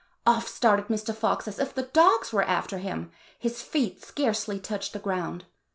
[0.25, 1.13] Off started Mr.
[1.15, 3.11] Fox as if the dogs were after him.
[3.37, 5.45] His feet scarcely touched the ground.